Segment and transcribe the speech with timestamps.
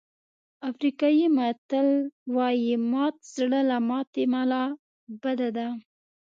[0.69, 1.87] افریقایي متل
[2.35, 4.63] وایي مات زړه له ماتې ملا
[5.21, 5.67] بده ده.